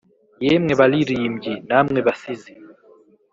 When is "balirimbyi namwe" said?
0.79-1.99